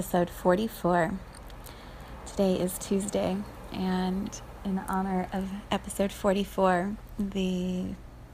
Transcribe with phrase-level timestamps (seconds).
[0.00, 1.12] Episode 44.
[2.24, 3.36] Today is Tuesday,
[3.70, 7.84] and in honor of episode 44, the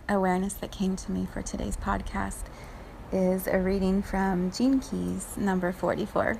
[0.09, 2.45] awareness that came to me for today's podcast
[3.11, 6.39] is a reading from Gene Keys, number 44.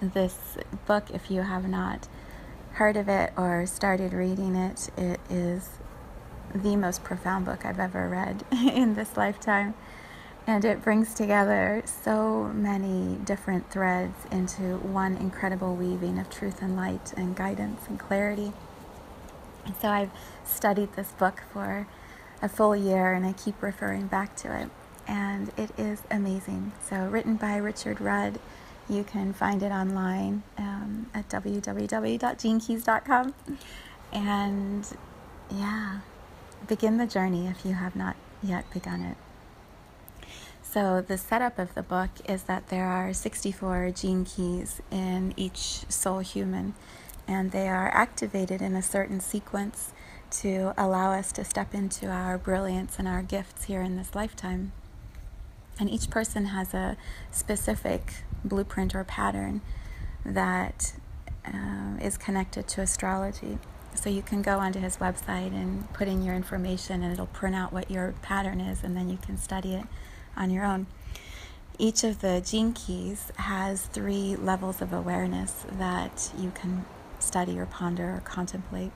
[0.00, 0.56] This
[0.86, 2.06] book, if you have not
[2.74, 5.70] heard of it or started reading it, it is
[6.54, 9.74] the most profound book I've ever read in this lifetime
[10.48, 16.74] and it brings together so many different threads into one incredible weaving of truth and
[16.74, 18.54] light and guidance and clarity.
[19.82, 20.10] So I've
[20.46, 21.86] studied this book for
[22.40, 24.70] a full year and I keep referring back to it.
[25.06, 26.72] And it is amazing.
[26.88, 28.38] So, written by Richard Rudd.
[28.90, 33.34] You can find it online um, at www.genekeys.com.
[34.12, 34.96] And
[35.50, 36.00] yeah,
[36.66, 39.18] begin the journey if you have not yet begun it.
[40.70, 45.90] So, the setup of the book is that there are 64 gene keys in each
[45.90, 46.74] soul human,
[47.26, 49.92] and they are activated in a certain sequence
[50.42, 54.72] to allow us to step into our brilliance and our gifts here in this lifetime.
[55.80, 56.98] And each person has a
[57.30, 59.62] specific blueprint or pattern
[60.22, 60.92] that
[61.46, 63.56] uh, is connected to astrology.
[63.94, 67.56] So you can go onto his website and put in your information, and it'll print
[67.56, 69.86] out what your pattern is, and then you can study it
[70.38, 70.86] on your own.
[71.78, 76.86] Each of the gene keys has three levels of awareness that you can
[77.18, 78.92] study or ponder or contemplate.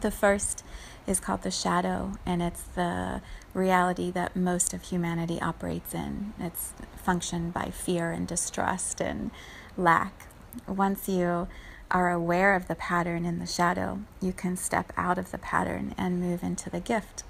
[0.00, 0.62] The first
[1.06, 3.22] is called the shadow, and it's the
[3.54, 6.34] reality that most of humanity operates in.
[6.38, 9.30] It's functioned by fear and distrust and
[9.76, 10.26] lack.
[10.68, 11.48] Once you
[11.90, 15.94] are aware of the pattern in the shadow, you can step out of the pattern
[15.96, 17.24] and move into the gift.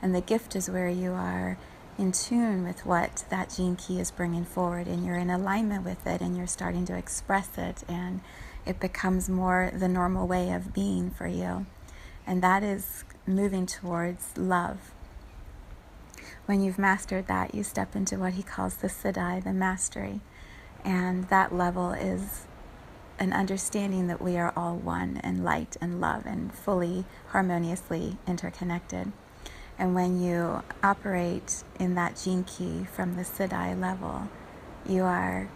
[0.00, 1.58] And the gift is where you are
[1.98, 6.06] in tune with what that gene key is bringing forward and you're in alignment with
[6.06, 8.20] it and you're starting to express it and
[8.66, 11.66] it becomes more the normal way of being for you.
[12.26, 14.92] And that is moving towards love.
[16.46, 20.20] When you've mastered that, you step into what he calls the Siddhi, the mastery.
[20.84, 22.46] And that level is
[23.18, 29.12] an understanding that we are all one and light and love and fully harmoniously interconnected.
[29.78, 34.28] And when you operate in that gene key from the Siddhi level,
[34.88, 35.48] you are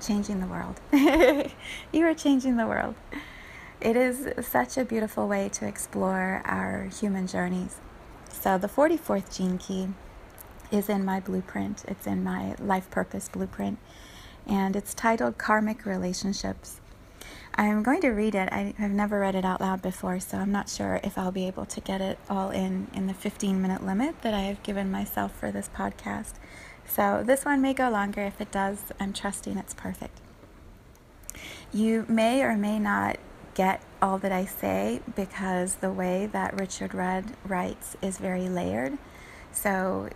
[0.00, 0.80] changing the world.
[1.92, 2.94] you are changing the world.
[3.80, 7.78] It is such a beautiful way to explore our human journeys.
[8.28, 9.88] So, the 44th gene key
[10.70, 13.78] is in my blueprint, it's in my life purpose blueprint,
[14.46, 16.80] and it's titled Karmic Relationships.
[17.54, 18.48] I'm going to read it.
[18.50, 21.46] I have never read it out loud before, so I'm not sure if I'll be
[21.46, 24.90] able to get it all in in the 15 minute limit that I have given
[24.90, 26.34] myself for this podcast.
[26.86, 28.22] So this one may go longer.
[28.22, 30.20] If it does, I'm trusting it's perfect.
[31.72, 33.18] You may or may not
[33.54, 38.98] get all that I say because the way that Richard Rudd writes is very layered.
[39.52, 40.08] So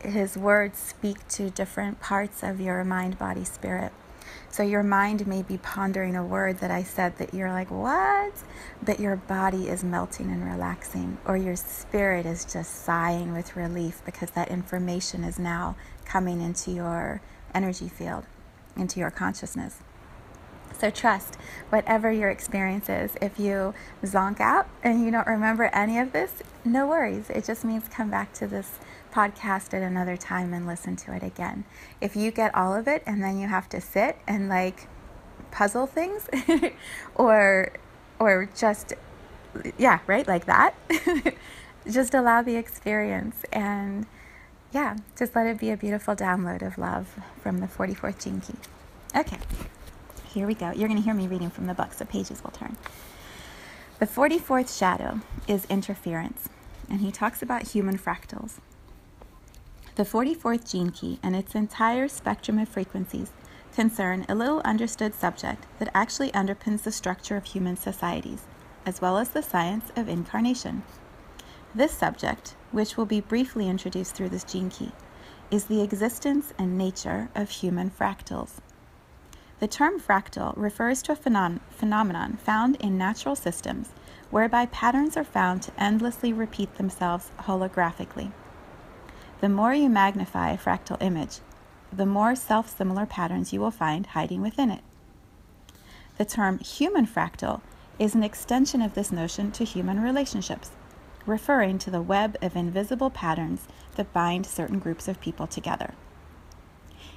[0.00, 3.92] his words speak to different parts of your mind, body, spirit.
[4.48, 8.32] So your mind may be pondering a word that I said that you're like, what?
[8.82, 14.02] But your body is melting and relaxing, or your spirit is just sighing with relief
[14.04, 17.20] because that information is now coming into your
[17.54, 18.24] energy field,
[18.76, 19.80] into your consciousness.
[20.78, 21.36] So trust
[21.68, 23.16] whatever your experience is.
[23.20, 27.28] If you zonk out and you don't remember any of this, no worries.
[27.28, 28.78] It just means come back to this
[29.12, 31.64] podcast at another time and listen to it again.
[32.00, 34.88] If you get all of it and then you have to sit and like
[35.50, 36.28] puzzle things
[37.14, 37.72] or
[38.18, 38.92] or just
[39.78, 40.26] yeah, right?
[40.26, 40.74] Like that.
[41.90, 44.06] just allow the experience and
[44.72, 48.54] yeah, just let it be a beautiful download of love from the 44th gene key.
[49.16, 49.38] Okay.
[50.32, 50.70] Here we go.
[50.70, 52.76] You're going to hear me reading from the book, so pages will turn.
[53.98, 56.48] The 44th shadow is interference,
[56.88, 58.58] and he talks about human fractals.
[59.96, 63.32] The 44th gene key and its entire spectrum of frequencies
[63.74, 68.42] concern a little understood subject that actually underpins the structure of human societies,
[68.86, 70.82] as well as the science of incarnation.
[71.74, 74.92] This subject, which will be briefly introduced through this gene key,
[75.50, 78.58] is the existence and nature of human fractals.
[79.58, 83.90] The term fractal refers to a phenom- phenomenon found in natural systems
[84.30, 88.32] whereby patterns are found to endlessly repeat themselves holographically.
[89.40, 91.38] The more you magnify a fractal image,
[91.90, 94.82] the more self similar patterns you will find hiding within it.
[96.18, 97.62] The term human fractal
[97.98, 100.72] is an extension of this notion to human relationships,
[101.24, 103.66] referring to the web of invisible patterns
[103.96, 105.94] that bind certain groups of people together.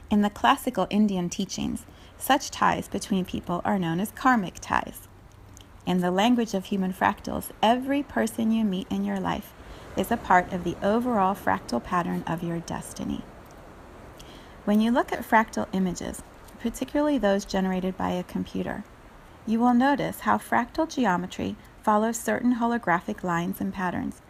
[0.09, 1.85] In the classical Indian teachings,
[2.17, 5.09] such ties between people are known as karmic ties.
[5.85, 9.53] In the language of human fractals, every person you meet in your life
[9.95, 13.24] is a part of the overall fractal pattern of your destiny.
[14.66, 16.24] When you look at fractal images,
[16.60, 18.84] particularly those generated by a computer,
[19.45, 24.22] you will notice how fractal geometry follows certain holographic lines and patterns.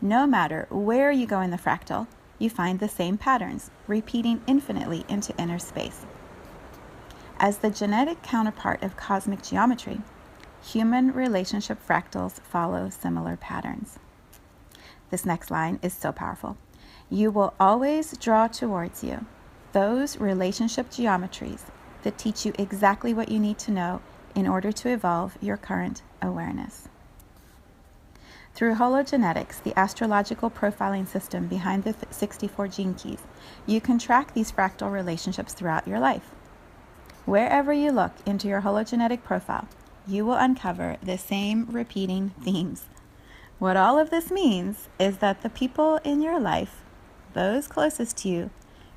[0.00, 2.06] No matter where you go in the fractal,
[2.38, 6.06] you find the same patterns, repeating infinitely into inner space.
[7.38, 10.00] As the genetic counterpart of cosmic geometry,
[10.62, 13.98] human relationship fractals follow similar patterns.
[15.12, 16.56] This next line is so powerful.
[17.10, 19.26] You will always draw towards you
[19.74, 21.64] those relationship geometries
[22.02, 24.00] that teach you exactly what you need to know
[24.34, 26.88] in order to evolve your current awareness.
[28.54, 33.20] Through hologenetics, the astrological profiling system behind the 64 gene keys,
[33.66, 36.30] you can track these fractal relationships throughout your life.
[37.26, 39.68] Wherever you look into your hologenetic profile,
[40.06, 42.86] you will uncover the same repeating themes.
[43.62, 46.82] What all of this means is that the people in your life,
[47.32, 48.50] those closest to you,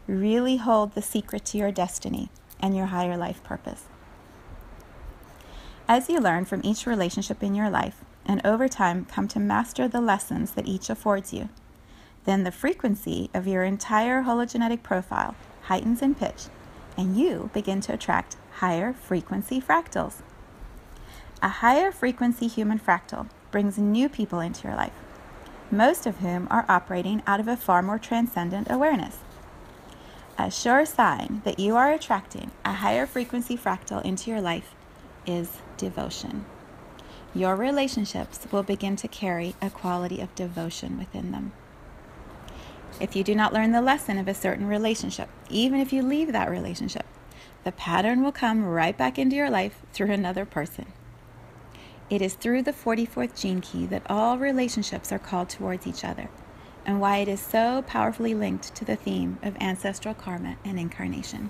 [0.07, 2.29] really hold the secret to your destiny
[2.59, 3.83] and your higher life purpose.
[5.87, 9.87] As you learn from each relationship in your life, and over time come to master
[9.87, 11.49] the lessons that each affords you,
[12.23, 15.35] then the frequency of your entire hologenetic profile
[15.65, 16.45] heightens in pitch,
[16.97, 20.23] and you begin to attract higher frequency fractals.
[21.43, 24.91] A higher frequency human fractal brings new people into your life,
[25.71, 29.19] most of whom are operating out of a far more transcendent awareness.
[30.37, 34.75] A sure sign that you are attracting a higher frequency fractal into your life
[35.25, 36.43] is devotion.
[37.33, 41.53] Your relationships will begin to carry a quality of devotion within them.
[42.99, 46.33] If you do not learn the lesson of a certain relationship, even if you leave
[46.33, 47.05] that relationship,
[47.63, 50.87] the pattern will come right back into your life through another person.
[52.09, 56.29] It is through the 44th gene key that all relationships are called towards each other
[56.85, 61.49] and why it is so powerfully linked to the theme of ancestral karma and incarnation.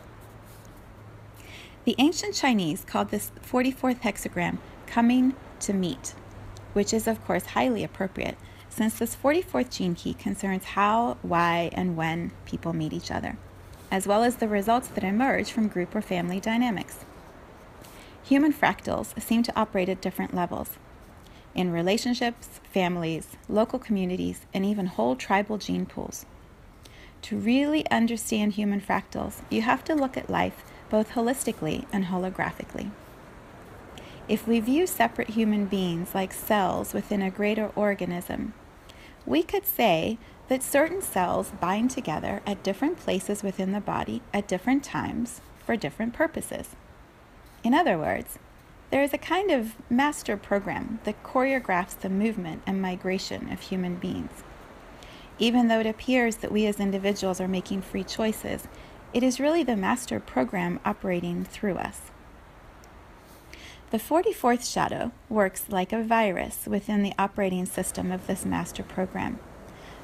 [1.83, 4.57] The ancient Chinese called this 44th hexagram
[4.87, 6.15] coming to meet,
[6.73, 8.37] which is, of course, highly appropriate
[8.69, 13.37] since this 44th gene key concerns how, why, and when people meet each other,
[13.91, 17.05] as well as the results that emerge from group or family dynamics.
[18.25, 20.79] Human fractals seem to operate at different levels,
[21.53, 26.25] in relationships, families, local communities, and even whole tribal gene pools.
[27.21, 32.89] To really understand human fractals, you have to look at life both holistically and holographically.
[34.27, 38.55] If we view separate human beings like cells within a greater organism,
[39.27, 44.47] we could say that certain cells bind together at different places within the body at
[44.47, 46.75] different times for different purposes.
[47.65, 48.37] In other words,
[48.91, 53.95] there is a kind of master program that choreographs the movement and migration of human
[53.95, 54.43] beings.
[55.39, 58.67] Even though it appears that we as individuals are making free choices,
[59.13, 62.11] it is really the master program operating through us.
[63.89, 69.39] The 44th shadow works like a virus within the operating system of this master program,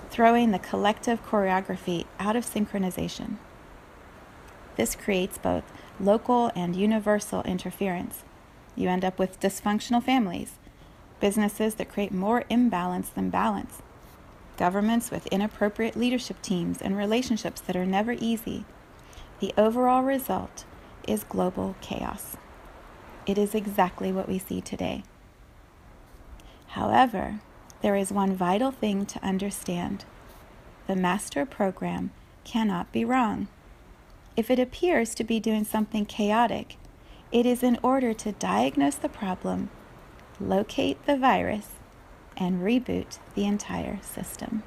[0.09, 3.35] throwing the collective choreography out of synchronization.
[4.77, 8.23] This creates both local and universal interference
[8.75, 10.53] you end up with dysfunctional families,
[11.19, 13.81] businesses that create more imbalance than balance,
[14.57, 18.65] governments with inappropriate leadership teams and relationships that are never easy.
[19.39, 20.65] The overall result
[21.07, 22.37] is global chaos.
[23.25, 25.03] It is exactly what we see today.
[26.67, 27.39] However,
[27.81, 30.05] there is one vital thing to understand
[30.87, 32.11] the master program
[32.43, 33.47] cannot be wrong.
[34.37, 36.77] If it appears to be doing something chaotic,
[37.31, 39.69] it is in order to diagnose the problem,
[40.39, 41.69] locate the virus,
[42.37, 44.63] and reboot the entire system.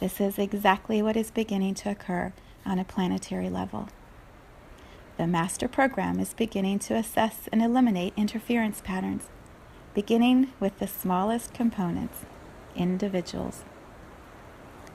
[0.00, 2.32] This is exactly what is beginning to occur
[2.64, 3.88] on a planetary level.
[5.16, 9.24] the master program is beginning to assess and eliminate interference patterns,
[9.94, 12.24] beginning with the smallest components,
[12.74, 13.64] individuals.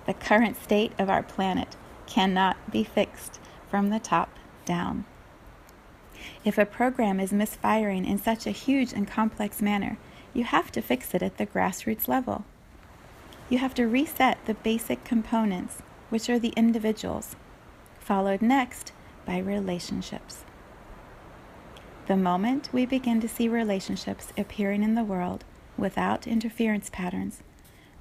[0.05, 1.75] The current state of our planet
[2.07, 4.29] cannot be fixed from the top
[4.65, 5.05] down.
[6.43, 9.97] If a program is misfiring in such a huge and complex manner,
[10.33, 12.45] you have to fix it at the grassroots level.
[13.49, 17.35] You have to reset the basic components, which are the individuals,
[17.99, 18.91] followed next
[19.25, 20.43] by relationships.
[22.07, 25.43] The moment we begin to see relationships appearing in the world
[25.77, 27.43] without interference patterns,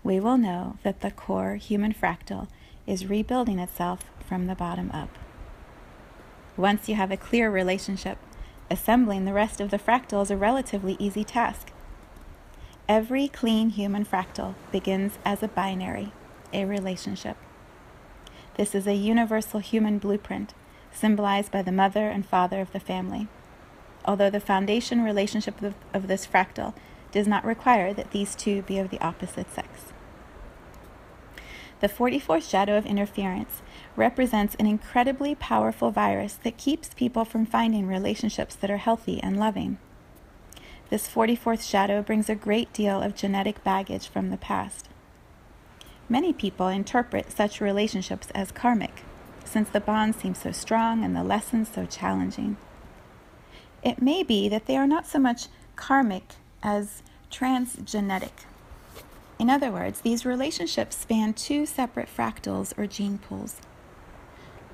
[0.05, 2.49] we will know that the core human fractal
[2.87, 5.11] is rebuilding itself from the bottom up.
[6.57, 8.19] Once you have a clear relationship,
[8.71, 11.73] assembling the rest of the fractal is a relatively easy task.
[12.89, 16.13] Every clean human fractal begins as a binary,
[16.53, 17.37] a relationship.
[18.57, 20.55] This is a universal human blueprint,
[20.93, 23.29] symbolized by the mother and father of the family.
[24.05, 25.61] Although the foundation relationship
[25.93, 26.73] of, this fractal
[27.13, 29.93] does not require that these two be of the opposite sex.
[31.81, 33.61] The 44th shadow of interference
[33.97, 39.39] represents an incredibly powerful virus that keeps people from finding relationships that are healthy and
[39.39, 39.79] loving.
[40.89, 44.89] This 44th shadow brings a great deal of genetic baggage from the past.
[46.09, 49.03] Many people interpret such relationships as karmic,
[49.45, 52.57] since the bonds seem so strong and the lessons so challenging.
[53.83, 58.47] It may be that they are not so much karmic as transgenetic.
[59.39, 63.61] In other words, these relationships span two separate fractals or gene pools.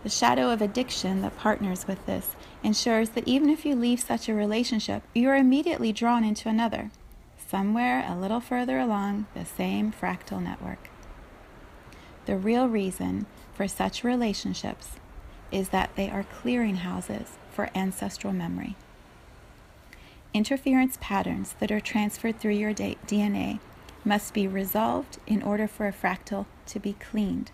[0.03, 4.29] The shadow of addiction that partners with this ensures that even if you leave such
[4.29, 6.91] a relationship, you are immediately drawn into another,
[7.49, 10.91] somewhere a little further along the same fractal network.
[12.27, 14.93] The real reason for such relationships
[15.51, 18.77] is that they are clearinghouses for ancestral memory.
[20.33, 23.61] Interference patterns that are transferred through your DNA
[24.05, 27.51] must be resolved in order for a fractal to be cleaned.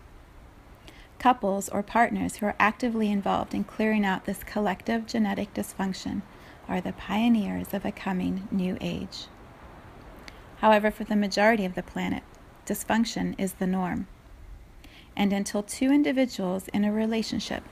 [1.19, 6.21] Couples or partners who are actively involved in clearing out this collective genetic dysfunction
[6.67, 9.25] are the pioneers of a coming new age.
[10.57, 12.23] However, for the majority of the planet,
[12.65, 14.07] dysfunction is the norm.
[15.15, 17.63] And until two individuals in a relationship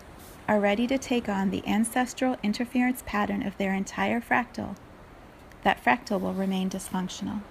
[0.48, 4.76] are ready to take on the ancestral interference pattern of their entire fractal,
[5.64, 7.42] that fractal will remain dysfunctional.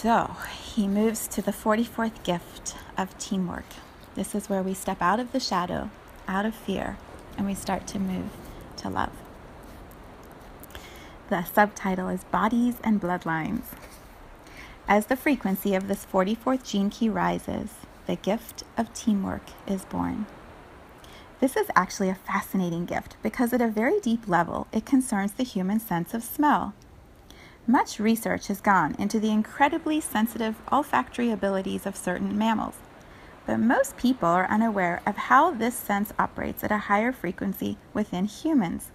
[0.00, 3.64] So he moves to the 44th gift of teamwork.
[4.14, 5.90] This is where we step out of the shadow,
[6.28, 6.98] out of fear,
[7.36, 8.30] and we start to move
[8.76, 9.10] to love.
[11.30, 13.64] The subtitle is Bodies and Bloodlines.
[14.86, 17.70] As the frequency of this 44th gene key rises,
[18.06, 20.26] the gift of teamwork is born.
[21.40, 25.42] This is actually a fascinating gift because, at a very deep level, it concerns the
[25.42, 26.72] human sense of smell.
[27.70, 32.76] Much research has gone into the incredibly sensitive olfactory abilities of certain mammals,
[33.44, 38.24] but most people are unaware of how this sense operates at a higher frequency within
[38.24, 38.90] humans.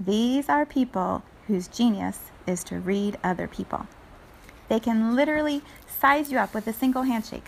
[0.00, 3.86] These are people whose genius is to read other people.
[4.68, 7.46] They can literally size you up with a single handshake.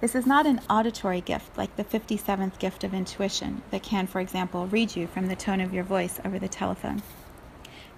[0.00, 4.20] This is not an auditory gift like the 57th gift of intuition that can, for
[4.20, 7.02] example, read you from the tone of your voice over the telephone.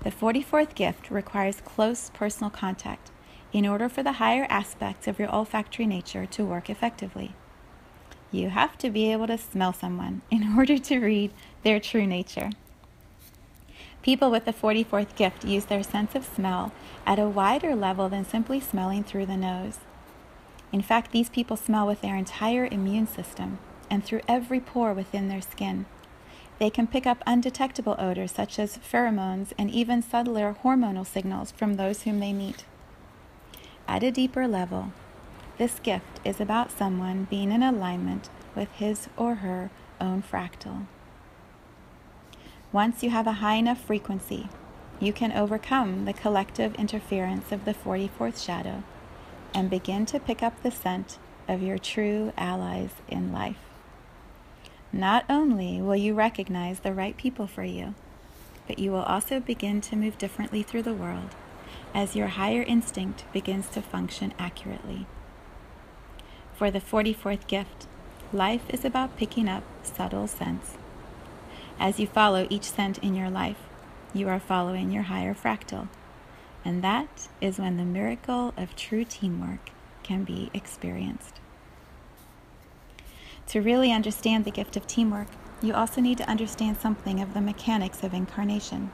[0.05, 3.11] The 44th gift requires close personal contact
[3.52, 7.35] in order for the higher aspects of your olfactory nature to work effectively.
[8.31, 11.33] You have to be able to smell someone in order to read
[11.64, 12.50] their true nature.
[14.02, 16.73] People with the 44th gift use their sense of smell
[17.05, 19.78] at a wider level than simply smelling through the nose.
[20.73, 23.59] In fact, these people smell with their entire immune system
[23.90, 25.87] and through every pore within their skin.
[26.59, 31.75] They can pick up undetectable odors such as pheromones and even subtler hormonal signals from
[31.75, 32.65] those whom they meet.
[33.87, 34.93] At a deeper level,
[35.57, 40.87] this gift is about someone being in alignment with his or her own fractal.
[42.73, 44.49] Once you have a high enough frequency,
[45.00, 48.83] you can overcome the collective interference of the 44th shadow
[49.55, 53.68] and begin to pick up the scent of your true allies in life.
[54.92, 57.95] Not only will you recognize the right people for you,
[58.66, 61.35] but you will also begin to move differently through the world
[61.95, 65.07] as your higher instinct begins to function accurately.
[66.54, 67.87] For the 44th gift,
[68.33, 70.76] life is about picking up subtle scents.
[71.78, 73.59] As you follow each scent in your life,
[74.12, 75.88] you are following your higher fractal,
[76.64, 79.71] and that is when the miracle of true teamwork
[80.02, 81.40] can be experienced.
[83.49, 85.28] To really understand the gift of teamwork,
[85.62, 88.93] you also need to understand something of the mechanics of incarnation.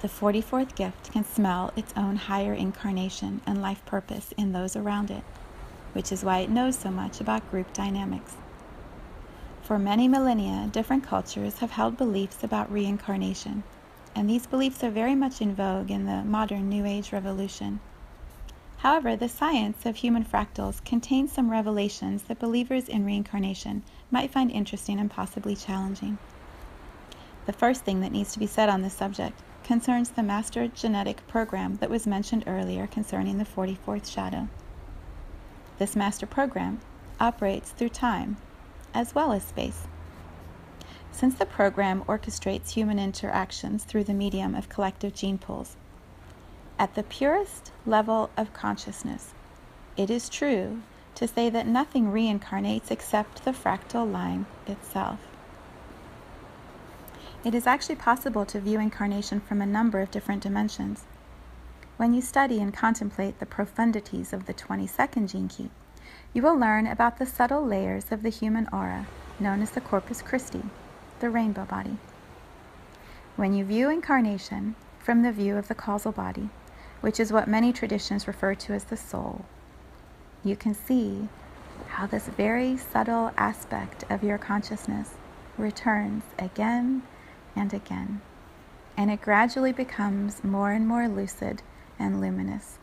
[0.00, 5.12] The 44th gift can smell its own higher incarnation and life purpose in those around
[5.12, 5.22] it,
[5.92, 8.34] which is why it knows so much about group dynamics.
[9.62, 13.62] For many millennia, different cultures have held beliefs about reincarnation,
[14.16, 17.78] and these beliefs are very much in vogue in the modern New Age revolution.
[18.84, 24.50] However, the science of human fractals contains some revelations that believers in reincarnation might find
[24.50, 26.18] interesting and possibly challenging.
[27.46, 31.26] The first thing that needs to be said on this subject concerns the master genetic
[31.26, 34.48] program that was mentioned earlier concerning the 44th shadow.
[35.78, 36.80] This master program
[37.18, 38.36] operates through time
[38.92, 39.86] as well as space.
[41.10, 45.78] Since the program orchestrates human interactions through the medium of collective gene pools,
[46.78, 49.32] at the purest level of consciousness,
[49.96, 50.82] it is true
[51.14, 55.20] to say that nothing reincarnates except the fractal line itself.
[57.44, 61.04] It is actually possible to view incarnation from a number of different dimensions.
[61.96, 65.70] When you study and contemplate the profundities of the 22nd gene key,
[66.32, 69.06] you will learn about the subtle layers of the human aura
[69.38, 70.62] known as the Corpus Christi,
[71.20, 71.98] the rainbow body.
[73.36, 76.48] When you view incarnation from the view of the causal body,
[77.04, 79.44] which is what many traditions refer to as the soul,
[80.42, 81.28] you can see
[81.88, 85.10] how this very subtle aspect of your consciousness
[85.58, 87.02] returns again
[87.54, 88.22] and again,
[88.96, 91.60] and it gradually becomes more and more lucid
[91.98, 92.78] and luminous.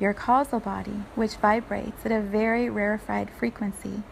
[0.00, 4.02] Your causal body, which vibrates at a very rarefied frequency,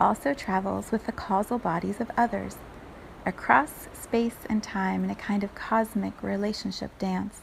[0.00, 2.56] also travels with the causal bodies of others
[3.24, 7.42] across space and time in a kind of cosmic relationship dance.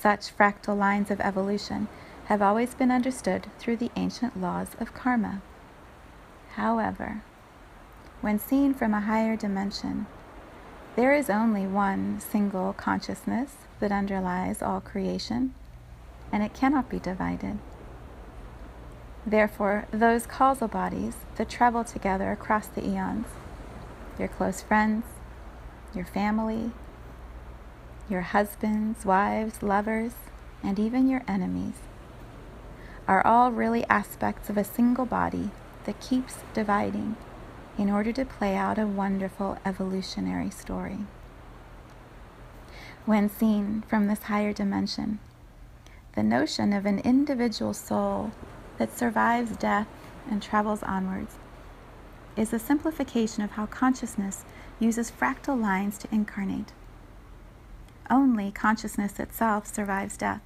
[0.00, 1.88] Such fractal lines of evolution
[2.26, 5.40] have always been understood through the ancient laws of karma.
[6.54, 7.22] However,
[8.20, 10.06] when seen from a higher dimension,
[10.96, 15.54] there is only one single consciousness that underlies all creation,
[16.32, 17.58] and it cannot be divided.
[19.26, 23.26] Therefore, those causal bodies that travel together across the eons,
[24.18, 25.04] your close friends,
[25.94, 26.70] your family,
[28.08, 30.12] your husbands, wives, lovers,
[30.62, 31.74] and even your enemies,
[33.08, 35.50] are all really aspects of a single body
[35.84, 37.16] that keeps dividing
[37.78, 40.98] in order to play out a wonderful evolutionary story.
[43.04, 45.20] When seen from this higher dimension,
[46.14, 48.32] the notion of an individual soul
[48.78, 49.86] that survives death
[50.28, 51.36] and travels onwards
[52.36, 54.44] is a simplification of how consciousness
[54.78, 56.72] uses fractal lines to incarnate.
[58.08, 60.42] Only consciousness itself survives death.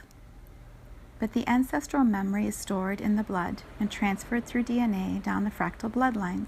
[1.18, 5.50] But the ancestral memory is stored in the blood and transferred through DNA down the
[5.50, 6.46] fractal bloodlines.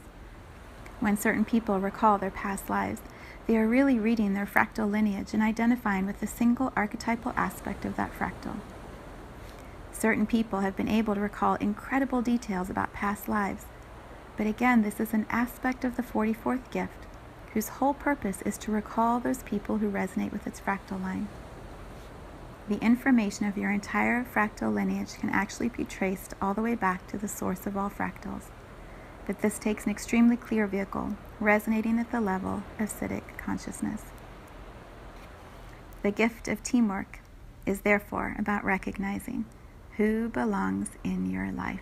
[1.01, 3.03] When certain people recall their past lives,
[3.47, 7.97] they are really reading their fractal lineage and identifying with a single archetypal aspect of
[7.97, 8.57] that fractal.
[9.91, 13.67] Certain people have been able to recall incredible details about past lives,
[14.39, 17.07] but again, this is an aspect of the 44th gift
[17.55, 21.29] whose whole purpose is to recall those people who resonate with its fractal line.
[22.69, 27.07] The information of your entire fractal lineage can actually be traced all the way back
[27.09, 28.45] to the source of all fractals,
[29.27, 34.03] but this takes an extremely clear vehicle, resonating at the level of Siddhic consciousness.
[36.03, 37.21] The gift of teamwork
[37.67, 39.45] is therefore about recognizing
[39.97, 41.81] who belongs in your life.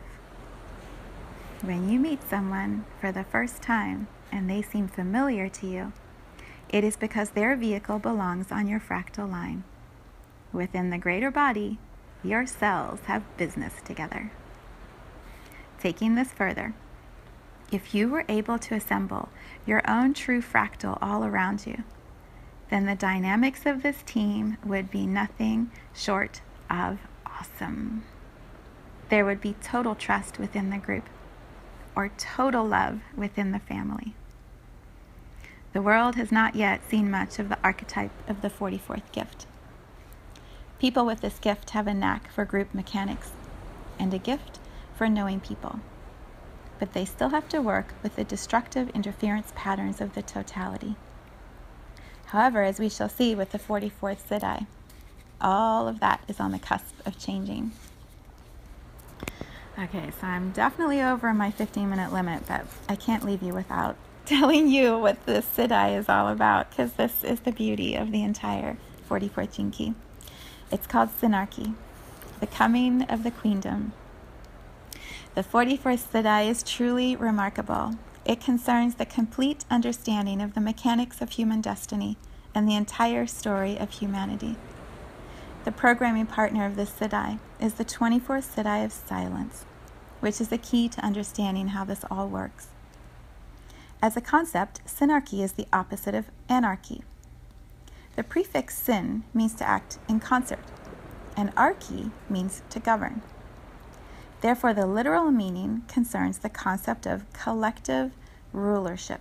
[1.63, 5.93] When you meet someone for the first time, and they seem familiar to you,
[6.69, 9.65] it is because their vehicle belongs on your fractal line.
[10.53, 11.79] Within the greater body,
[12.23, 14.31] your cells have business together.
[15.81, 16.75] Taking this further,
[17.73, 19.29] if you were able to assemble
[19.67, 21.85] your own true fractal all around you,
[22.69, 28.05] then the dynamics of this team would be nothing short of awesome.
[29.09, 31.05] There would be total trust within the group
[31.97, 34.15] or total love within the family.
[35.73, 39.47] The world has not yet seen much of the archetype of the 44th gift.
[40.81, 43.31] People with this gift have a knack for group mechanics
[43.99, 44.59] and a gift
[44.97, 45.79] for knowing people.
[46.81, 50.97] But they still have to work with the destructive interference patterns of the totality.
[52.27, 54.67] However, as we shall see with the 44th Siddhi,
[55.41, 57.73] all of that is on the cusp of changing.
[59.79, 63.97] Okay, so I'm definitely over my 15 minute limit, but I can't leave you without
[64.31, 68.23] telling you what this Siddhi is all about because this is the beauty of the
[68.23, 68.77] entire
[69.09, 69.95] 44th Gene Key.
[70.71, 71.75] It's called Synarchy,
[72.39, 73.93] the coming of the queendom.
[75.35, 77.97] The 44th Siddhi is truly remarkable.
[78.25, 82.17] It concerns the complete understanding of the mechanics of human destiny
[82.55, 84.55] and the entire story of humanity.
[85.65, 89.65] The programming partner of this Siddhi is the 24th Siddhi of Silence,
[90.21, 92.69] which is the key to understanding how this all works.
[94.03, 97.03] As a concept, synarchy is the opposite of anarchy.
[98.17, 100.65] The prefix syn means to act in concert,
[101.37, 103.21] and archy means to govern.
[104.41, 108.13] Therefore, the literal meaning concerns the concept of collective
[108.55, 109.21] rulership.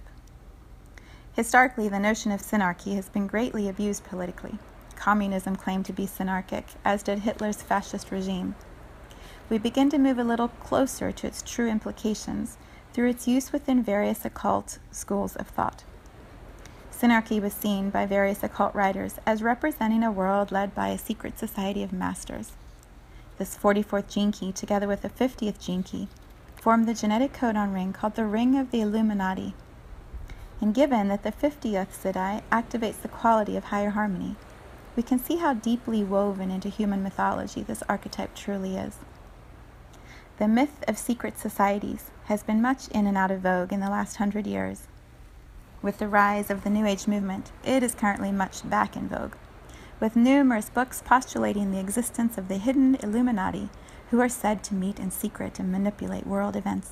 [1.34, 4.60] Historically, the notion of synarchy has been greatly abused politically.
[4.96, 8.56] Communism claimed to be synarchic, as did Hitler's fascist regime.
[9.50, 12.58] We begin to move a little closer to its true implications
[12.94, 15.84] through its use within various occult schools of thought.
[16.92, 21.40] Synarchy was seen by various occult writers as representing a world led by a secret
[21.40, 22.52] society of masters.
[23.38, 26.10] This 44th gene key, together with the 50th gene key,
[26.58, 29.54] form the genetic codon ring called the Ring of the Illuminati,
[30.60, 34.36] and given that the 50th Siddhi activates the quality of higher harmony,
[34.96, 38.98] we can see how deeply woven into human mythology this archetype truly is.
[40.40, 43.90] The myth of secret societies has been much in and out of vogue in the
[43.90, 44.88] last hundred years.
[45.82, 49.34] With the rise of the New Age movement, it is currently much back in vogue,
[50.00, 53.68] with numerous books postulating the existence of the hidden Illuminati
[54.12, 56.92] who are said to meet in secret and manipulate world events.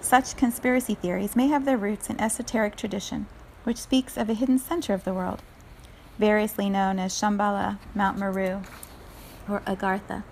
[0.00, 3.26] Such conspiracy theories may have their roots in esoteric tradition,
[3.64, 5.42] which speaks of a hidden center of the world,
[6.16, 8.62] variously known as Shambhala, Mount Meru,
[9.48, 10.22] or Agartha,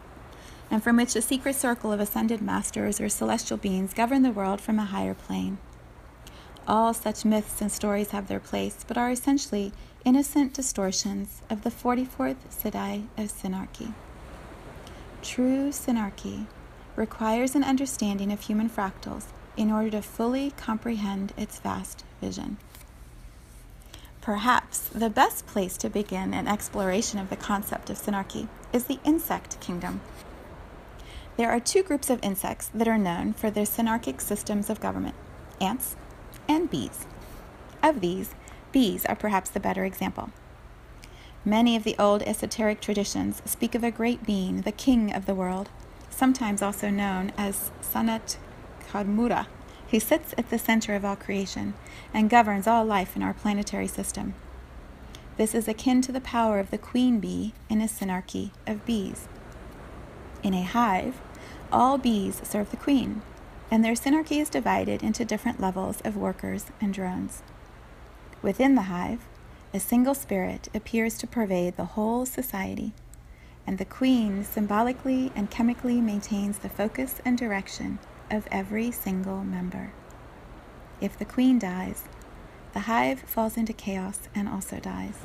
[0.70, 4.60] and from which a secret circle of ascended masters or celestial beings govern the world
[4.60, 5.58] from a higher plane.
[6.66, 9.72] All such myths and stories have their place, but are essentially
[10.04, 13.94] innocent distortions of the 44th Siddhi of Synarchy.
[15.22, 16.46] True Synarchy
[16.94, 19.26] requires an understanding of human fractals
[19.56, 22.58] in order to fully comprehend its vast vision.
[24.20, 28.98] Perhaps the best place to begin an exploration of the concept of synarchy is the
[29.02, 30.00] insect kingdom.
[31.38, 35.14] There are two groups of insects that are known for their synarchic systems of government
[35.60, 35.94] ants
[36.48, 37.06] and bees.
[37.80, 38.34] Of these,
[38.72, 40.30] bees are perhaps the better example.
[41.44, 45.34] Many of the old esoteric traditions speak of a great being, the king of the
[45.34, 45.68] world,
[46.10, 48.36] sometimes also known as Sanat
[48.90, 49.46] Kumara,
[49.92, 51.74] who sits at the center of all creation
[52.12, 54.34] and governs all life in our planetary system.
[55.36, 59.28] This is akin to the power of the queen bee in a synarchy of bees.
[60.42, 61.20] In a hive,
[61.72, 63.22] all bees serve the queen,
[63.70, 67.42] and their synarchy is divided into different levels of workers and drones.
[68.42, 69.26] Within the hive,
[69.74, 72.92] a single spirit appears to pervade the whole society
[73.68, 77.98] and the queen symbolically and chemically maintains the focus and direction
[78.30, 79.92] of every single member.
[81.02, 82.04] If the queen dies,
[82.72, 85.16] the hive falls into chaos and also dies.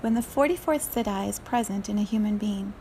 [0.00, 2.72] When the 44th Siddhi is present in a human being,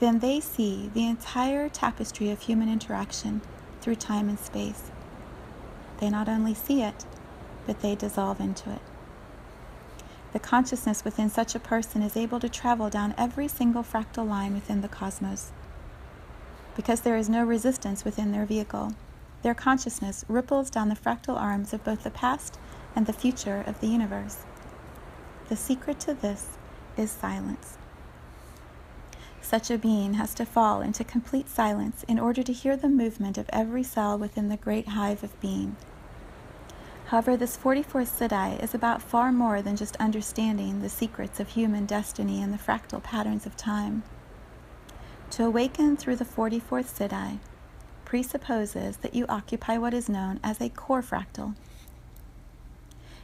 [0.00, 3.42] then they see the entire tapestry of human interaction
[3.80, 4.90] through time and space.
[5.98, 7.04] They not only see it,
[7.66, 8.80] but they dissolve into it.
[10.32, 14.54] The consciousness within such a person is able to travel down every single fractal line
[14.54, 15.52] within the cosmos.
[16.76, 18.94] Because there is no resistance within their vehicle,
[19.42, 22.58] their consciousness ripples down the fractal arms of both the past
[22.96, 24.44] and the future of the universe.
[25.48, 26.58] The secret to this
[26.96, 27.76] is silence.
[29.42, 33.36] Such a being has to fall into complete silence in order to hear the movement
[33.36, 35.76] of every cell within the great hive of being.
[37.06, 41.84] However, this 44th Siddhi is about far more than just understanding the secrets of human
[41.84, 44.04] destiny and the fractal patterns of time.
[45.30, 47.40] To awaken through the 44th Siddhi
[48.04, 51.56] presupposes that you occupy what is known as a core fractal.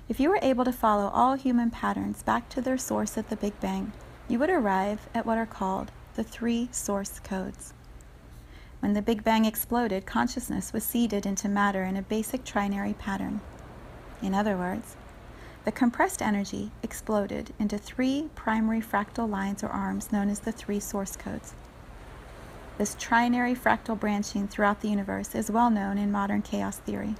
[0.08, 3.36] If you were able to follow all human patterns back to their source at the
[3.36, 3.92] Big Bang,
[4.28, 7.74] you would arrive at what are called the three source codes.
[8.80, 13.42] When the Big Bang exploded, consciousness was seeded into matter in a basic trinary pattern.
[14.22, 14.96] In other words,
[15.66, 20.80] the compressed energy exploded into three primary fractal lines or arms known as the three
[20.80, 21.52] source codes.
[22.78, 27.14] This trinary fractal branching throughout the universe is well known in modern chaos theory.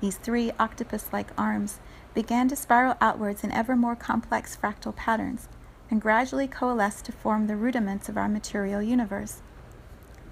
[0.00, 1.78] These three octopus like arms
[2.14, 5.46] began to spiral outwards in ever more complex fractal patterns
[5.92, 9.42] and gradually coalesce to form the rudiments of our material universe.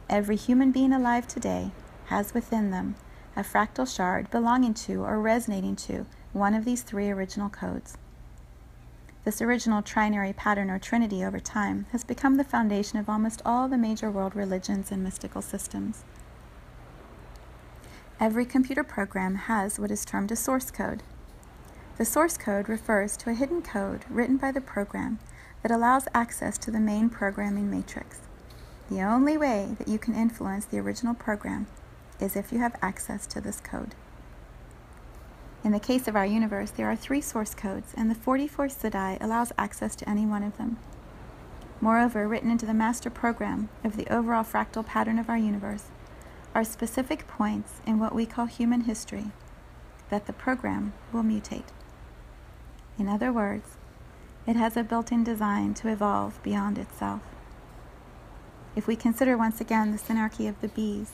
[0.08, 1.72] Every human being alive today
[2.06, 2.94] has within them
[3.36, 7.98] a fractal shard belonging to or resonating to one of these three original codes.
[9.24, 13.68] This original trinary pattern or trinity over time has become the foundation of almost all
[13.68, 16.04] the major world religions and mystical systems.
[18.18, 21.02] Every computer program has what is termed a source code.
[21.98, 25.18] The source code refers to a hidden code written by the program
[25.62, 28.20] that allows access to the main programming matrix.
[28.90, 31.66] The only way that you can influence the original program
[32.18, 33.94] is if you have access to this code.
[35.62, 39.22] In the case of our universe, there are three source codes, and the 44 Siddhi
[39.22, 40.78] allows access to any one of them.
[41.82, 45.84] Moreover, written into the master program of the overall fractal pattern of our universe
[46.54, 49.30] are specific points in what we call human history
[50.08, 51.68] that the program will mutate.
[52.98, 53.76] In other words,
[54.46, 57.20] it has a built in design to evolve beyond itself.
[58.76, 61.12] If we consider once again the synarchy of the bees,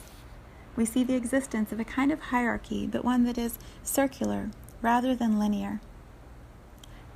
[0.75, 5.15] we see the existence of a kind of hierarchy, but one that is circular rather
[5.15, 5.81] than linear.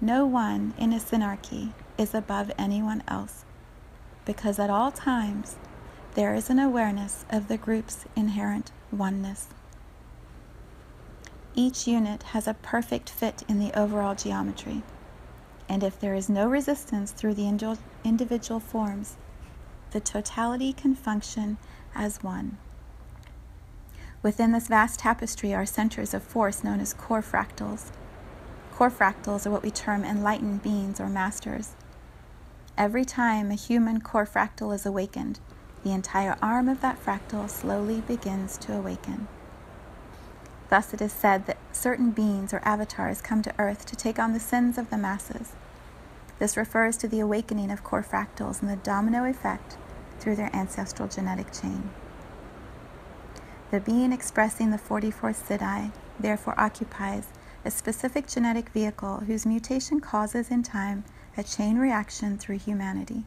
[0.02, 3.45] No one in a synarchy is above anyone else,
[4.26, 5.58] because at all times
[6.15, 9.47] there is an awareness of the group's inherent oneness.
[11.54, 14.82] Each unit has a perfect fit in the overall geometry,
[15.71, 17.47] and if there is no resistance through the
[18.03, 19.15] individual forms,
[19.91, 21.57] the totality can function
[21.95, 22.57] as one.
[24.21, 27.86] Within this vast tapestry are centers of force known as core fractals.
[28.73, 31.69] Core fractals are what we term enlightened beings or masters.
[32.77, 35.39] Every time a human core fractal is awakened,
[35.86, 39.29] the entire arm of that fractal slowly begins to awaken.
[40.71, 44.31] Thus, it is said that certain beings or avatars come to earth to take on
[44.31, 45.51] the sins of the masses.
[46.39, 49.75] This refers to the awakening of core fractals and the domino effect
[50.21, 51.89] through their ancestral genetic chain.
[53.69, 57.27] The being expressing the 44th Siddhi therefore occupies
[57.65, 61.03] a specific genetic vehicle whose mutation causes in time
[61.36, 63.25] a chain reaction through humanity.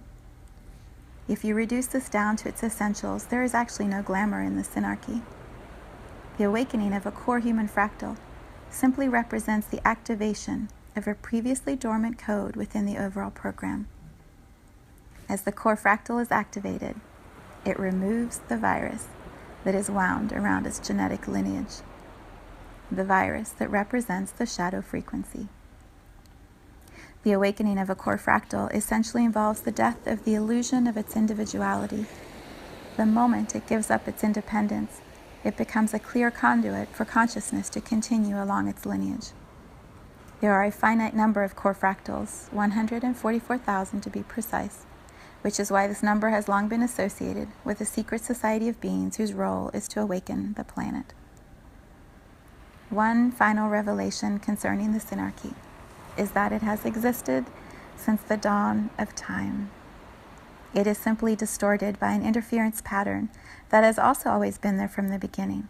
[1.29, 4.63] If you reduce this down to its essentials, there is actually no glamour in the
[4.63, 5.21] synarchy.
[6.37, 8.17] The awakening of a core human fractal
[8.69, 13.87] simply represents the activation of a previously dormant code within the overall program.
[15.29, 16.97] As the core fractal is activated,
[17.65, 19.07] it removes the virus
[19.65, 21.77] that is wound around its genetic lineage,
[22.91, 25.49] the virus that represents the shadow frequency.
[27.23, 31.17] The awakening of a core fractal essentially involves the death of the illusion of its
[31.17, 32.07] individuality.
[32.97, 35.01] The moment it gives up its independence,
[35.45, 39.29] it becomes a clear conduit for consciousness to continue along its lineage.
[40.41, 44.85] There are a finite number of core fractals, 144,000 to be precise,
[45.43, 49.17] which is why this number has long been associated with a secret society of beings
[49.17, 51.13] whose role is to awaken the planet.
[52.91, 55.55] One final revelation concerning the synarchy
[56.17, 57.45] is that it has existed
[57.97, 59.71] since the dawn of time.
[60.75, 63.31] It is simply distorted by an interference pattern
[63.71, 65.69] that has also always been there from the beginning.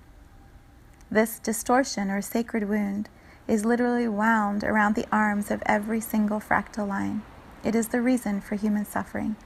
[1.10, 3.08] This distortion or sacred wound
[3.46, 7.22] is literally wound around the arms of every single fractal line.
[7.62, 9.36] It is the reason for human suffering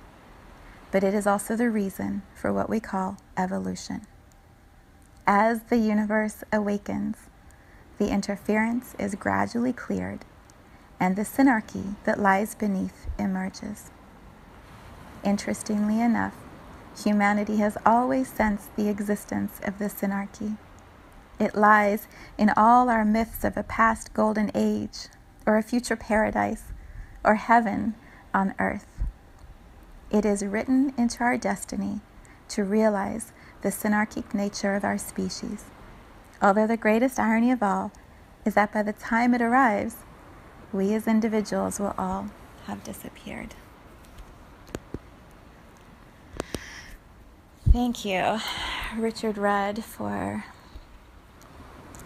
[0.91, 4.03] but it is also the reason for what we call evolution.
[5.27, 7.17] As the universe awakens,
[7.99, 10.25] the interference is gradually cleared,
[10.99, 13.91] and the synarchy that lies beneath emerges.
[15.25, 16.35] Interestingly enough,
[17.03, 20.57] humanity has always sensed the existence of the synarchy.
[21.39, 25.09] It lies in all our myths of a past golden age,
[25.47, 26.65] or a future paradise,
[27.25, 27.95] or heaven
[28.35, 28.87] on earth.
[30.11, 32.01] It is written into our destiny
[32.49, 35.65] to realize the synarchic nature of our species.
[36.41, 37.93] Although the greatest irony of all
[38.45, 39.97] is that by the time it arrives,
[40.73, 42.31] we as individuals will all
[42.67, 43.55] have disappeared.
[47.73, 48.39] Thank you,
[48.97, 50.45] Richard Rudd, for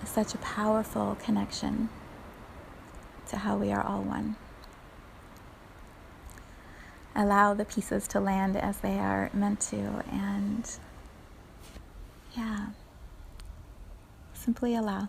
[0.05, 1.89] such a powerful connection
[3.29, 4.37] to how we are all one
[7.15, 10.03] allow the pieces to land as they are meant to.
[10.11, 10.69] And
[12.37, 12.67] yeah,
[14.33, 15.09] simply allow.